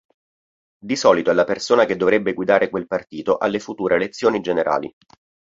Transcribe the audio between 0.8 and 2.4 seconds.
Di solito è la persona che dovrebbe